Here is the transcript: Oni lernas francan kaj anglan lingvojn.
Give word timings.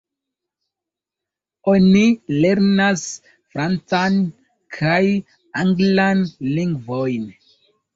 Oni 1.73 2.01
lernas 2.39 3.05
francan 3.29 4.21
kaj 4.81 5.01
anglan 5.65 6.29
lingvojn. 6.55 7.35